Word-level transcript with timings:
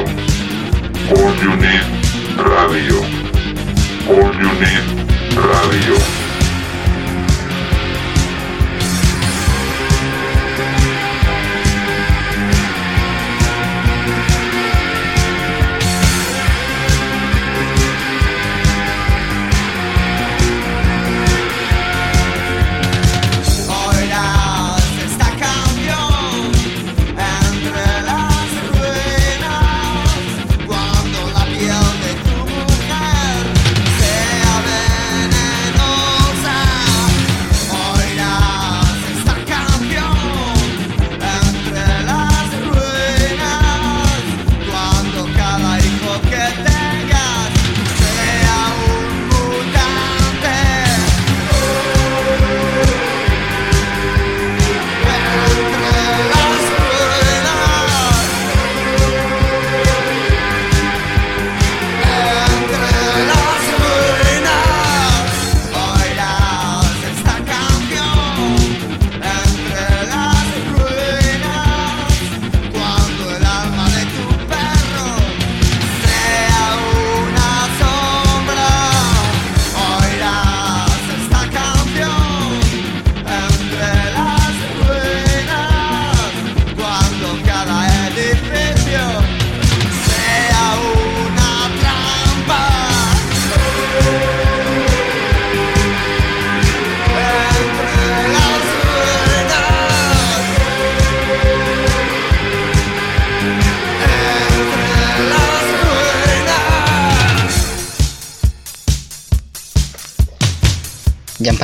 All 0.00 1.34
You 1.42 1.54
Need 1.56 1.84
Radio. 2.38 2.96
All 4.08 4.32
You 4.34 4.50
Need 4.58 4.86
Radio. 5.36 6.21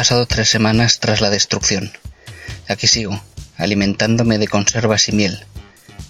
Pasado 0.08 0.24
tres 0.24 0.48
semanas 0.48 1.00
tras 1.00 1.20
la 1.20 1.28
destrucción. 1.28 1.92
Aquí 2.66 2.86
sigo, 2.86 3.22
alimentándome 3.58 4.38
de 4.38 4.48
conservas 4.48 5.06
y 5.10 5.12
miel, 5.12 5.44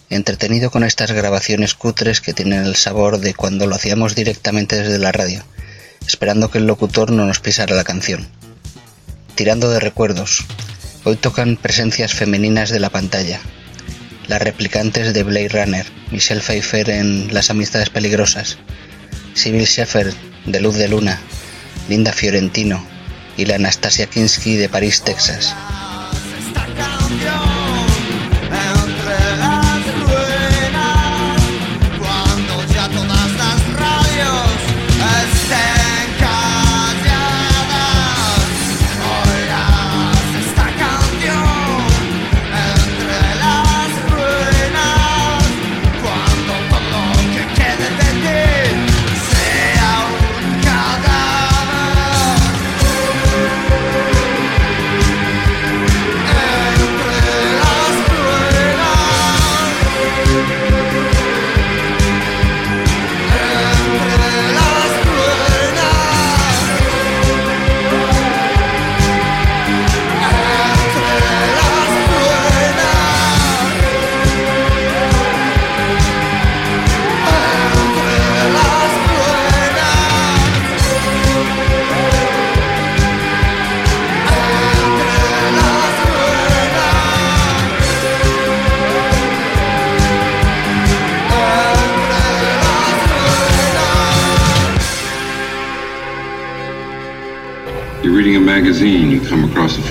entretenido 0.09 0.71
con 0.71 0.85
estas 0.85 1.11
grabaciones 1.11 1.75
cutres 1.75 2.21
que 2.21 2.33
tienen 2.33 2.65
el 2.65 2.77
sabor 2.77 3.19
de 3.19 3.35
cuando 3.35 3.67
lo 3.67 3.75
hacíamos 3.75 4.15
directamente 4.15 4.77
desde 4.77 5.01
la 5.01 5.11
radio, 5.11 5.43
esperando 6.07 6.49
que 6.49 6.59
el 6.59 6.69
locutor 6.69 7.11
no 7.11 7.27
nos 7.27 7.41
pisara 7.41 7.75
la 7.75 7.83
canción. 7.83 8.29
Tirando 9.35 9.69
de 9.69 9.81
recuerdos, 9.81 10.45
hoy 11.03 11.17
tocan 11.17 11.57
presencias 11.57 12.15
femeninas 12.15 12.71
de 12.71 12.79
la 12.79 12.91
pantalla. 12.91 13.41
Las 14.29 14.41
replicantes 14.41 15.13
de 15.13 15.25
Blade 15.25 15.49
Runner, 15.49 15.87
Michelle 16.13 16.41
Pfeiffer 16.41 16.89
en 16.91 17.35
Las 17.35 17.51
Amistades 17.51 17.91
Peligrosas, 17.91 18.59
Sybil 19.35 19.67
Shepherd 19.67 20.15
de 20.47 20.61
Luz 20.61 20.77
de 20.77 20.87
Luna, 20.87 21.21
Linda 21.89 22.13
Fiorentino 22.13 22.98
y 23.39 23.47
la 23.47 23.55
Anastasia 23.55 24.07
Kinski 24.07 24.57
de 24.57 24.69
París, 24.69 25.03
Texas. 25.03 25.55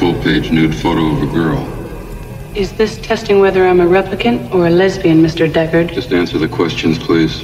Come 0.08 0.20
across 0.20 0.24
a 0.24 0.24
full 0.24 0.24
page 0.24 0.52
nude 0.52 0.76
photo 0.76 1.06
of 1.06 1.24
a 1.24 1.34
girl. 1.34 1.66
Is 2.56 2.74
this 2.74 2.98
testing 3.00 3.40
whether 3.40 3.68
I'm 3.68 3.80
a 3.80 3.86
replicant 3.86 4.54
or 4.54 4.68
a 4.68 4.70
lesbian, 4.70 5.22
Mr. 5.22 5.52
Deckard? 5.52 5.94
Just 5.94 6.12
answer 6.12 6.38
the 6.38 6.48
questions, 6.48 6.98
please. 6.98 7.44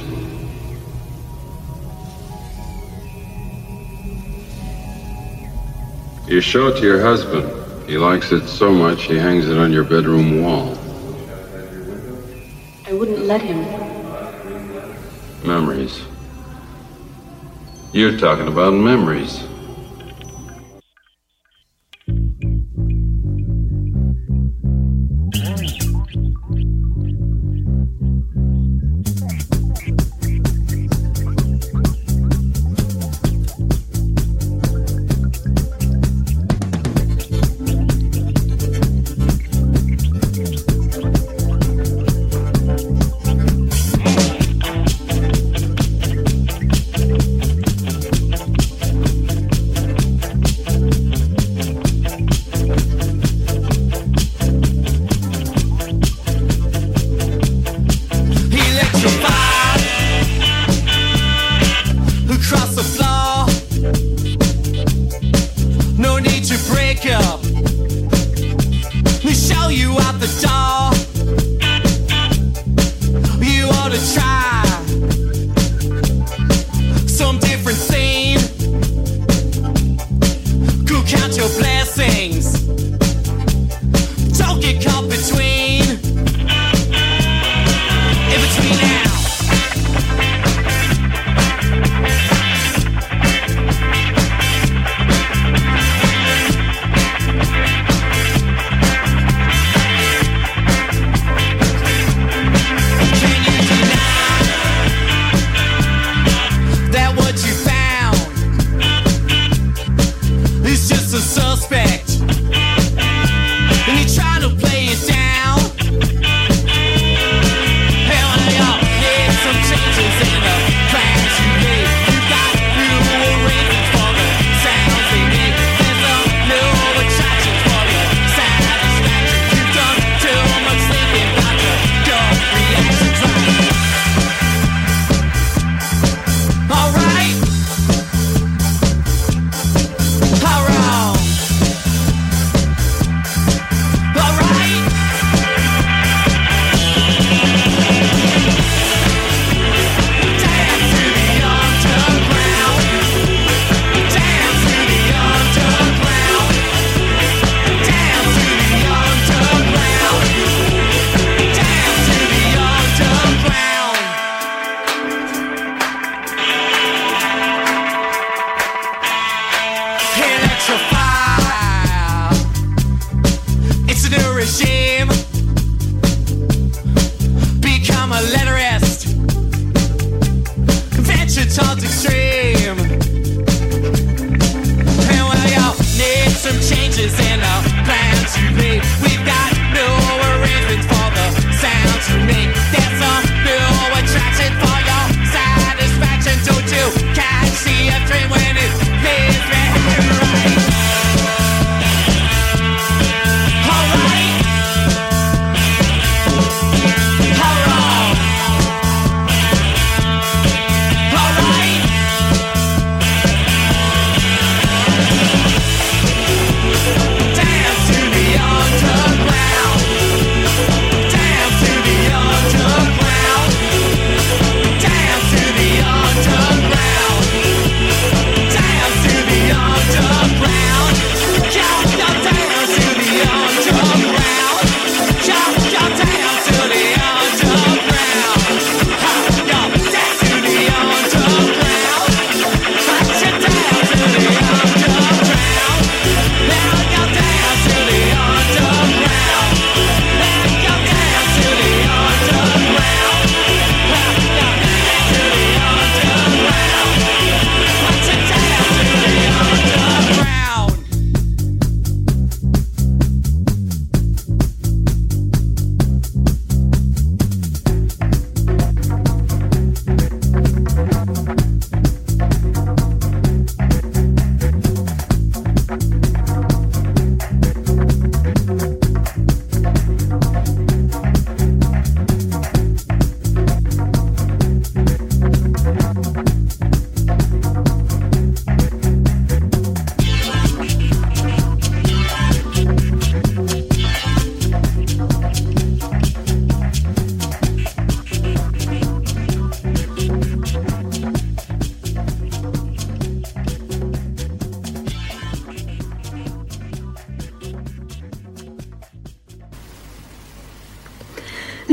You 6.28 6.40
show 6.40 6.68
it 6.68 6.80
to 6.80 6.82
your 6.82 7.00
husband. 7.00 7.48
He 7.88 7.98
likes 7.98 8.32
it 8.32 8.48
so 8.48 8.72
much 8.72 9.04
he 9.04 9.16
hangs 9.16 9.46
it 9.48 9.58
on 9.58 9.72
your 9.72 9.84
bedroom 9.84 10.42
wall. 10.42 10.76
I 12.86 12.92
wouldn't 12.92 13.26
let 13.26 13.42
him. 13.42 13.60
Memories. 15.46 16.02
You're 17.92 18.18
talking 18.18 18.48
about 18.48 18.72
memories. 18.72 19.44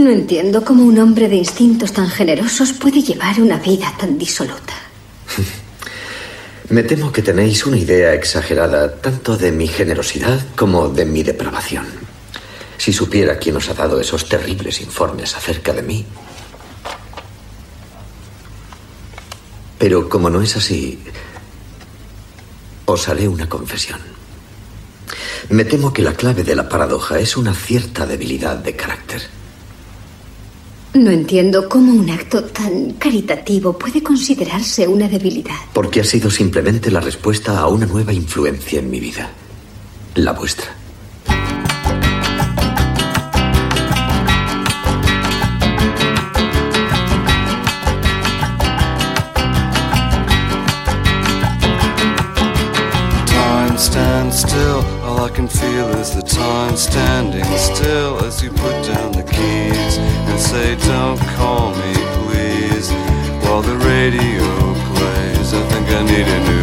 No 0.02 0.10
entiendo 0.10 0.66
cómo 0.66 0.84
un 0.84 0.98
hombre 0.98 1.30
de 1.30 1.36
instintos 1.36 1.94
tan 1.94 2.10
generosos 2.10 2.74
puede 2.74 3.04
llevar 3.04 3.40
una 3.40 3.60
vida 3.60 3.94
tan 4.00 4.18
disoluta. 4.18 4.74
Me 6.70 6.82
temo 6.82 7.12
que 7.12 7.22
tenéis 7.22 7.68
una 7.68 7.78
idea 7.78 8.12
exagerada 8.16 8.96
tanto 8.96 9.38
de 9.38 9.52
mi 9.52 9.68
generosidad 9.68 10.40
como 10.56 10.90
de 10.90 11.06
mi 11.06 11.22
depravación. 11.22 11.86
Si 12.80 12.92
supiera 12.92 13.38
quién 13.38 13.58
os 13.58 13.70
ha 13.70 13.76
dado 13.76 14.02
esos 14.02 14.28
terribles 14.28 14.82
informes 14.82 15.36
acerca 15.36 15.72
de 15.72 15.84
mí. 15.84 16.04
Pero 19.78 20.10
como 20.10 20.32
no 20.32 20.42
es 20.42 20.58
así, 20.58 21.00
os 22.86 23.08
haré 23.08 23.28
una 23.28 23.48
confesión. 23.48 24.00
Me 25.50 25.64
temo 25.64 25.94
que 25.94 26.02
la 26.02 26.16
clave 26.16 26.44
de 26.44 26.56
la 26.56 26.68
paradoja 26.68 27.20
es 27.20 27.38
una 27.38 27.54
cierta 27.54 28.08
debilidad 28.08 28.56
de 28.56 28.76
carácter. 28.76 29.41
No 30.94 31.10
entiendo 31.10 31.70
cómo 31.70 31.94
un 31.94 32.10
acto 32.10 32.44
tan 32.44 32.92
caritativo 32.94 33.78
puede 33.78 34.04
considerarse 34.04 34.86
una 34.90 35.08
debilidad. 35.08 35.56
Porque 35.72 36.02
ha 36.02 36.04
sido 36.04 36.30
simplemente 36.30 36.92
la 36.92 37.00
respuesta 37.00 37.60
a 37.60 37.68
una 37.68 37.86
nueva 37.86 38.12
influencia 38.12 38.80
en 38.80 38.90
mi 38.90 39.00
vida. 39.00 39.32
La 40.16 40.34
vuestra. 40.34 40.76
Time 53.28 53.78
stands 53.78 54.40
still, 54.42 54.84
all 55.06 55.26
I 55.26 55.30
can 55.34 55.48
feel 55.48 55.88
is 56.02 56.14
the 56.14 56.22
time 56.22 56.76
standing 56.76 57.46
still 57.58 58.18
as 58.26 58.44
you 58.44 58.52
put 58.52 58.81
say, 60.52 60.76
Don't 60.76 61.20
call 61.38 61.74
me, 61.76 61.94
please. 62.20 62.92
While 63.44 63.62
the 63.62 63.78
radio 63.78 64.44
plays, 64.96 65.54
I 65.54 65.64
think 65.72 65.88
I 65.98 66.02
need 66.12 66.28
a 66.28 66.40
new 66.50 66.61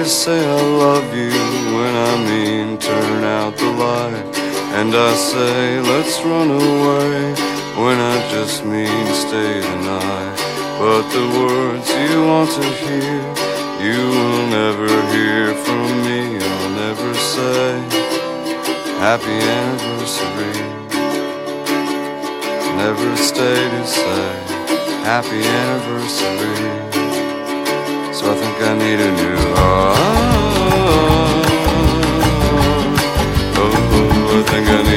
always 0.00 0.12
say 0.12 0.40
I 0.40 0.62
love 0.78 1.14
you 1.14 1.30
when 1.76 1.94
I 1.94 2.12
mean 2.24 2.78
turn 2.78 3.22
out 3.22 3.54
the 3.58 3.70
light. 3.84 4.36
And 4.78 4.94
I 4.94 5.12
say 5.14 5.78
let's 5.80 6.22
run 6.22 6.50
away 6.50 7.34
when 7.76 7.98
I 8.00 8.16
just 8.30 8.64
mean 8.64 9.06
stay 9.12 9.60
the 9.60 9.76
night. 9.84 10.36
But 10.80 11.04
the 11.16 11.26
words 11.38 11.88
you 11.90 12.24
want 12.24 12.50
to 12.50 12.66
hear, 12.80 13.20
you 13.86 14.00
will 14.16 14.46
never 14.48 14.88
hear 15.12 15.54
from 15.64 15.86
me. 16.06 16.38
I'll 16.48 16.70
never 16.86 17.12
say 17.14 17.68
happy 19.04 19.38
anniversary. 19.60 20.60
Never 22.84 23.16
stay 23.16 23.68
to 23.74 23.86
say 23.86 24.32
happy 25.04 25.42
anniversary. 25.44 26.99
So 28.20 28.30
I 28.30 28.34
think 28.34 28.56
I 28.60 28.74
need 28.76 29.00
a 29.00 29.10
new 29.12 29.36
heart. 29.56 29.96
Oh, 33.56 34.36
I 34.36 34.42
think 34.50 34.68
I 34.68 34.89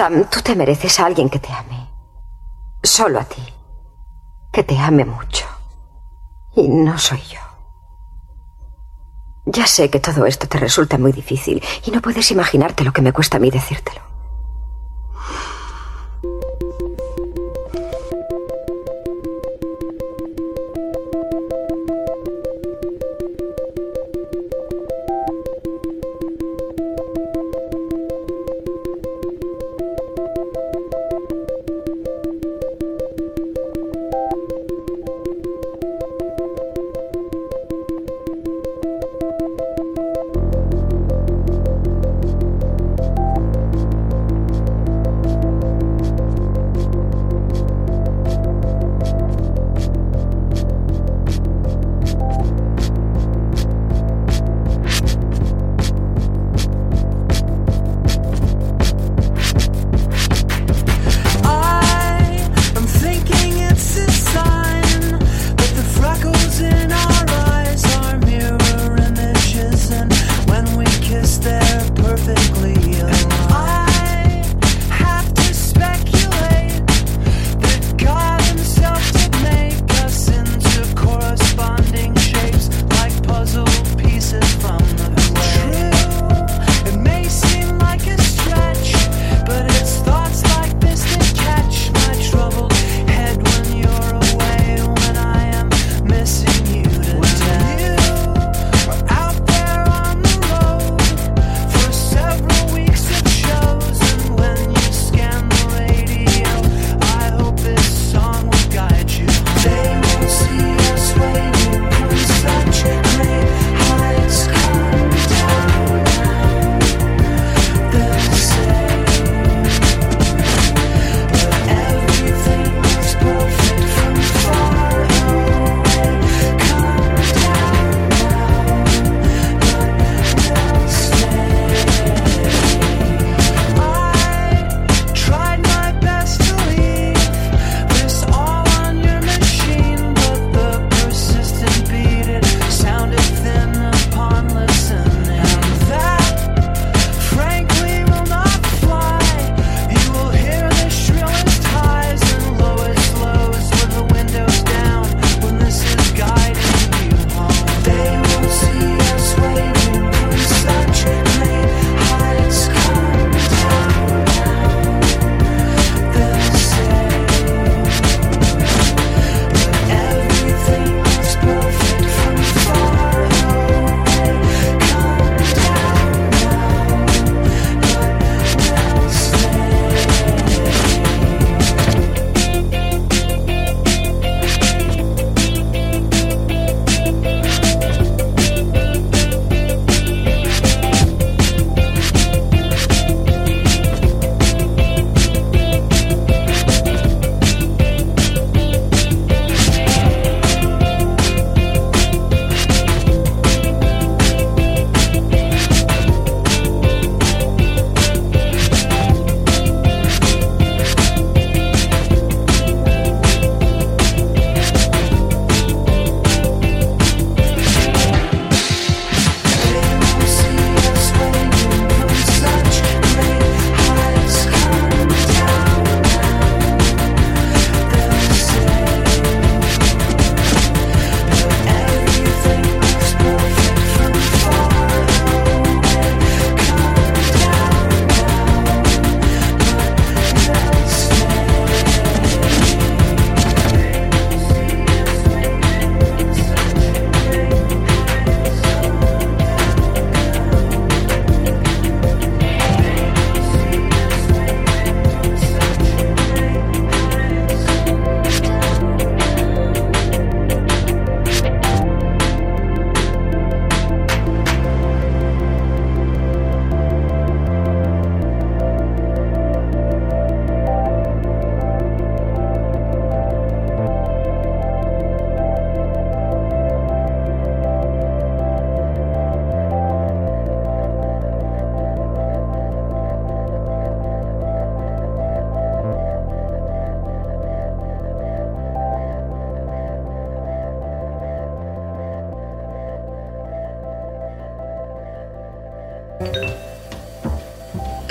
Sam, 0.00 0.24
tú 0.30 0.40
te 0.40 0.56
mereces 0.56 0.98
a 0.98 1.04
alguien 1.04 1.28
que 1.28 1.38
te 1.38 1.52
ame. 1.52 1.90
Solo 2.82 3.20
a 3.20 3.24
ti. 3.24 3.42
Que 4.50 4.64
te 4.64 4.78
ame 4.78 5.04
mucho. 5.04 5.44
Y 6.56 6.68
no 6.68 6.96
soy 6.96 7.20
yo. 7.20 7.40
Ya 9.44 9.66
sé 9.66 9.90
que 9.90 10.00
todo 10.00 10.24
esto 10.24 10.48
te 10.48 10.58
resulta 10.58 10.96
muy 10.96 11.12
difícil 11.12 11.62
y 11.84 11.90
no 11.90 12.00
puedes 12.00 12.30
imaginarte 12.30 12.82
lo 12.82 12.94
que 12.94 13.02
me 13.02 13.12
cuesta 13.12 13.36
a 13.36 13.40
mí 13.40 13.50
decírtelo. 13.50 14.00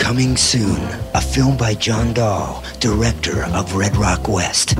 Coming 0.09 0.37
soon, 0.37 0.81
a 1.13 1.21
film 1.21 1.55
by 1.55 1.75
John 1.75 2.13
Dahl, 2.13 2.63
director 2.79 3.43
of 3.53 3.75
Red 3.75 3.95
Rock 3.95 4.27
West. 4.27 4.75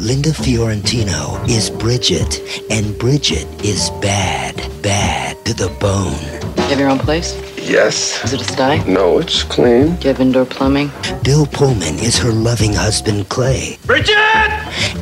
Linda 0.00 0.32
Fiorentino 0.32 1.38
is 1.44 1.68
Bridget, 1.68 2.40
and 2.70 2.98
Bridget 2.98 3.46
is 3.62 3.90
bad, 4.00 4.56
bad 4.80 5.36
to 5.44 5.52
the 5.52 5.68
bone. 5.80 6.16
You 6.56 6.62
have 6.62 6.78
your 6.78 6.88
own 6.88 6.98
place? 6.98 7.36
Yes. 7.58 8.24
Is 8.24 8.32
it 8.32 8.40
a 8.40 8.44
sty? 8.44 8.82
No, 8.84 9.18
it's 9.18 9.42
clean. 9.42 9.96
Do 9.96 10.08
you 10.08 10.14
have 10.14 10.20
indoor 10.22 10.46
plumbing? 10.46 10.90
Bill 11.24 11.44
Pullman 11.44 11.96
is 11.98 12.16
her 12.16 12.32
loving 12.32 12.72
husband, 12.72 13.28
Clay, 13.28 13.76
Bridget! 13.84 14.16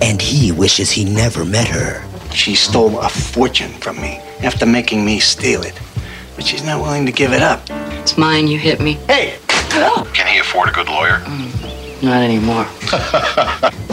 and 0.02 0.20
he 0.20 0.50
wishes 0.50 0.90
he 0.90 1.04
never 1.04 1.44
met 1.44 1.68
her. 1.68 2.04
She 2.32 2.56
stole 2.56 2.98
a 2.98 3.08
fortune 3.08 3.70
from 3.74 4.00
me 4.00 4.20
after 4.42 4.66
making 4.66 5.04
me 5.04 5.20
steal 5.20 5.62
it. 5.62 5.80
But 6.34 6.46
she's 6.46 6.64
not 6.64 6.80
willing 6.80 7.06
to 7.06 7.12
give 7.12 7.32
it 7.32 7.42
up. 7.42 7.62
It's 8.00 8.18
mine, 8.18 8.48
you 8.48 8.58
hit 8.58 8.80
me. 8.80 8.94
Hey! 9.06 9.38
Can 10.12 10.26
he 10.26 10.38
afford 10.38 10.68
a 10.68 10.72
good 10.72 10.88
lawyer? 10.88 11.20
Not 12.02 12.22
anymore. 12.22 12.66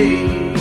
away. 0.00 0.59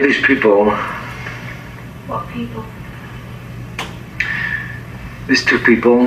These 0.00 0.22
people, 0.22 0.70
What 2.06 2.26
people? 2.28 2.64
these 5.28 5.44
two 5.44 5.58
people. 5.58 6.06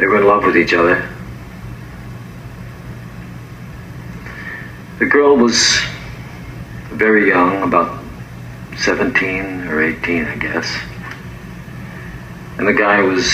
they 0.00 0.06
were 0.06 0.16
in 0.16 0.26
love 0.26 0.44
with 0.44 0.56
each 0.56 0.74
other. 0.74 1.08
The 4.98 5.06
girl 5.06 5.36
was 5.36 5.78
very 6.90 7.28
young, 7.28 7.62
about 7.62 8.02
17 8.78 9.68
or 9.68 9.80
18, 9.80 10.24
I 10.24 10.36
guess. 10.38 10.76
And 12.58 12.66
the 12.66 12.74
guy 12.74 13.00
was 13.02 13.32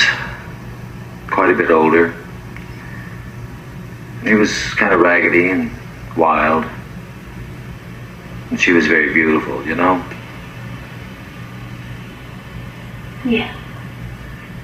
quite 1.27 1.49
a 1.49 1.55
bit 1.55 1.71
older. 1.71 2.15
He 4.27 4.35
was 4.35 4.75
kind 4.75 4.93
of 4.93 5.01
raggedy 5.01 5.51
and 5.51 5.71
wild. 6.17 6.65
And 8.51 8.61
she 8.61 8.73
was 8.73 8.87
very 8.87 9.13
beautiful, 9.13 9.65
you 9.67 9.75
know? 9.75 10.05
Yeah. 13.25 13.57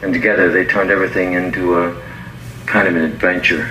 And 0.02 0.12
together 0.12 0.50
they 0.50 0.64
turned 0.64 0.90
everything 0.90 1.34
into 1.34 1.78
a 1.78 2.02
kind 2.66 2.88
of 2.88 2.96
an 2.96 3.02
adventure. 3.02 3.70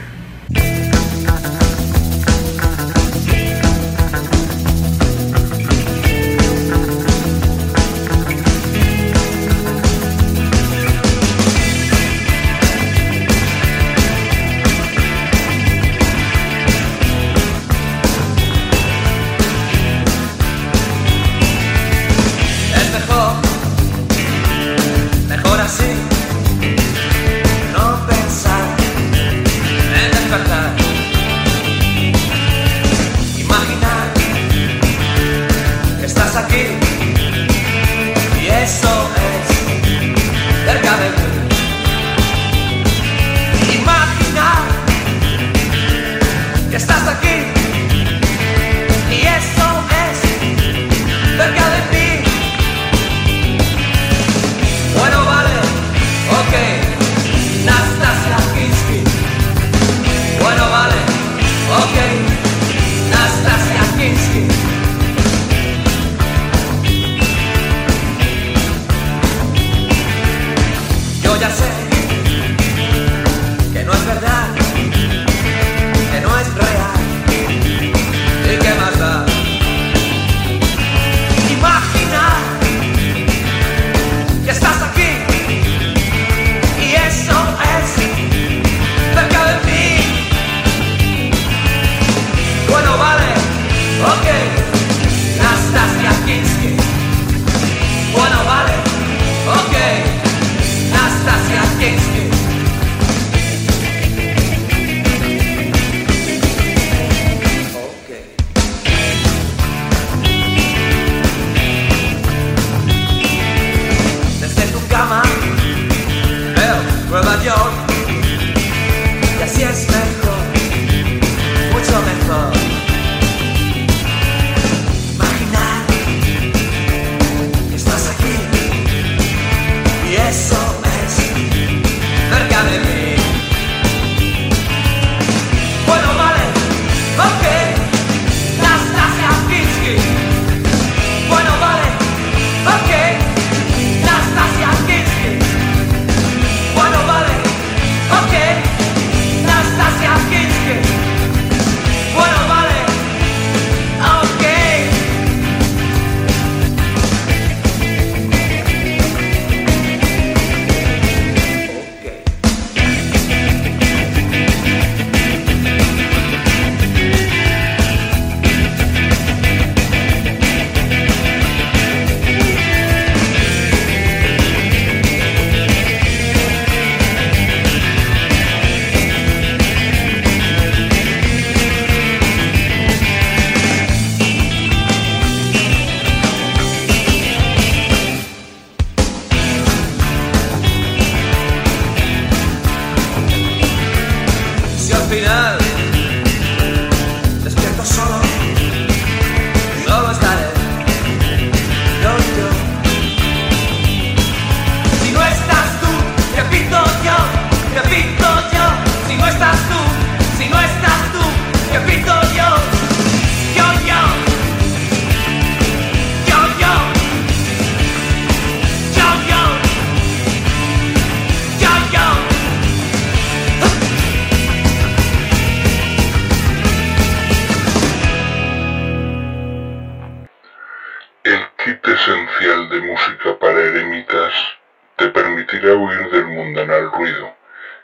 Huir 235.73 236.09
del 236.09 236.25
mundanal 236.25 236.91
ruido 236.91 237.33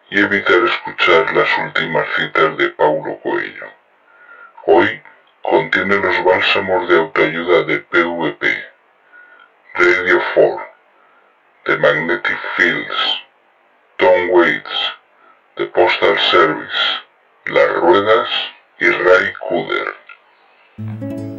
y 0.10 0.20
evitar 0.20 0.62
escuchar 0.64 1.34
las 1.34 1.50
últimas 1.58 2.06
citas 2.16 2.58
de 2.58 2.70
Paulo 2.70 3.20
Coelho. 3.22 3.72
Hoy 4.66 5.02
contiene 5.42 5.96
los 5.96 6.24
bálsamos 6.24 6.90
de 6.90 6.98
autoayuda 6.98 7.64
de 7.64 7.80
PVP, 7.80 8.66
Radio 9.76 10.22
4, 10.34 10.68
The 11.66 11.78
Magnetic 11.78 12.38
Fields, 12.56 13.24
Tom 13.98 14.30
Waits, 14.32 14.94
The 15.56 15.66
Postal 15.68 16.18
Service, 16.32 17.02
Las 17.46 17.70
Ruedas 17.76 18.30
y 18.80 18.90
Ray 18.90 19.34
Cooder. 19.48 21.37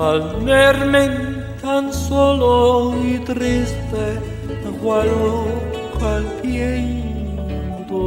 Al 0.00 0.22
tan 1.60 1.92
solo 1.92 2.94
y 3.04 3.18
triste, 3.18 4.20
al 6.00 6.24
viento. 6.40 7.98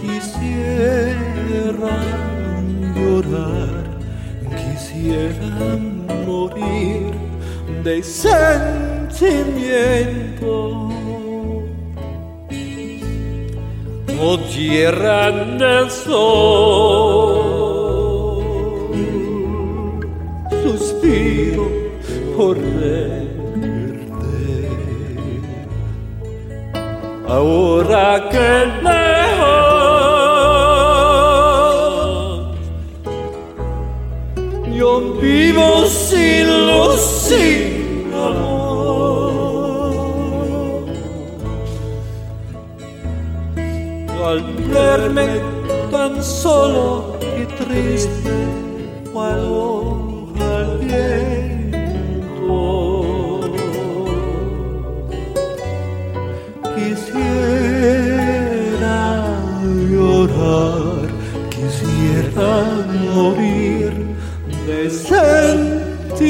Quisiera 0.00 1.96
llorar, 2.94 3.84
quisiera 4.62 5.76
morir 6.24 7.12
de 7.82 8.02
sentimiento. 8.04 8.84
Oh 14.26 14.38
tierra 14.38 15.30
del 15.32 15.90
sol, 15.90 17.43
por 22.36 22.56
verte. 22.56 23.24
Ahora 27.28 28.28
que 28.30 28.66
lejos 28.82 29.64
yo 34.76 34.90
vivo 35.20 35.86
sin 35.86 36.46
luz, 36.66 37.00
sin 37.00 38.12
amor. 38.12 39.94
Al 44.24 44.40
verme 44.72 45.26
tan 45.90 46.22
solo 46.22 47.16
y 47.20 47.44
triste, 47.62 48.32
cual 49.12 49.40
quisiera 62.34 62.84
morir 63.14 63.92
de 64.66 64.90
sentimiento. 64.90 66.24